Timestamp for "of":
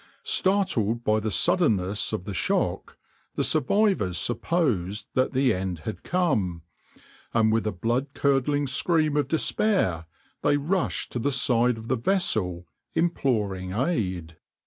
2.11-2.25, 9.15-9.27, 11.77-11.87